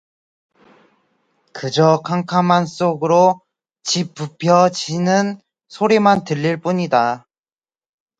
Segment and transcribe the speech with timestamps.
[1.53, 3.39] 그저 캄캄한 속으로
[3.83, 5.39] 짚 부벼치는
[5.69, 7.27] 소리만 들릴 뿐이다.